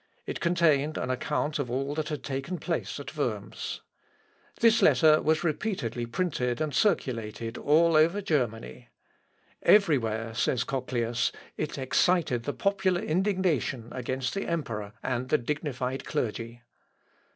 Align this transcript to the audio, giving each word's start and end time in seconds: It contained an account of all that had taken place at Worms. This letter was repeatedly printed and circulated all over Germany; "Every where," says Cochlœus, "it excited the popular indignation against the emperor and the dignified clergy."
It 0.25 0.39
contained 0.39 0.97
an 0.97 1.11
account 1.11 1.59
of 1.59 1.69
all 1.69 1.93
that 1.93 2.09
had 2.09 2.23
taken 2.23 2.57
place 2.57 2.99
at 2.99 3.15
Worms. 3.15 3.81
This 4.59 4.81
letter 4.81 5.21
was 5.21 5.43
repeatedly 5.43 6.07
printed 6.07 6.59
and 6.59 6.73
circulated 6.73 7.55
all 7.55 7.95
over 7.95 8.19
Germany; 8.19 8.89
"Every 9.61 9.99
where," 9.99 10.33
says 10.33 10.63
Cochlœus, 10.65 11.31
"it 11.55 11.77
excited 11.77 12.45
the 12.45 12.51
popular 12.53 12.99
indignation 13.03 13.89
against 13.91 14.33
the 14.33 14.47
emperor 14.47 14.93
and 15.03 15.29
the 15.29 15.37
dignified 15.37 16.03
clergy." 16.03 16.63